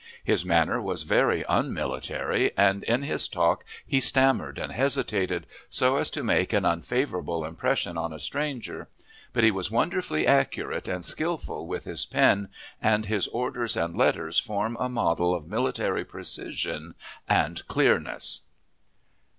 His 0.23 0.43
manner 0.43 0.81
was 0.81 1.03
very 1.03 1.45
unmilitary, 1.47 2.49
and 2.57 2.81
in 2.85 3.03
his 3.03 3.27
talk 3.29 3.63
he 3.85 4.01
stammered 4.01 4.57
and 4.57 4.71
hesitated, 4.71 5.45
so 5.69 5.97
as 5.97 6.09
to 6.09 6.23
make 6.23 6.53
an 6.53 6.65
unfavorable 6.65 7.45
impression 7.45 7.99
on 7.99 8.11
a 8.11 8.17
stranger; 8.17 8.87
but 9.31 9.43
he 9.43 9.51
was 9.51 9.69
wonderfully 9.69 10.25
accurate 10.25 10.87
and 10.87 11.05
skillful 11.05 11.67
with 11.67 11.85
his 11.85 12.03
pen, 12.07 12.49
and 12.81 13.05
his 13.05 13.27
orders 13.27 13.77
and 13.77 13.95
letters 13.95 14.39
form 14.39 14.75
a 14.79 14.89
model 14.89 15.35
of 15.35 15.45
military 15.47 16.03
precision 16.03 16.95
and 17.29 17.67
clearness. 17.67 18.41